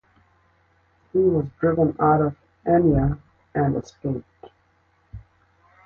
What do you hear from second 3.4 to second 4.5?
and escaped.